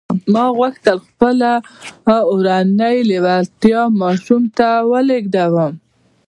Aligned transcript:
ما 0.33 0.45
غوښتل 0.57 0.97
خپله 1.07 1.51
اورنۍ 2.31 2.97
لېوالتیا 3.09 3.81
ماشوم 4.01 4.43
ته 4.57 4.67
ولېږدوم 4.91 5.73